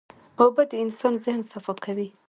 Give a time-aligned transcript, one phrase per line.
[0.41, 2.07] اوبه د انسان ذهن صفا کوي.